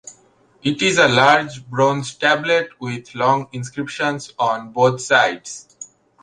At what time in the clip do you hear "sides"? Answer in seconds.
4.99-5.67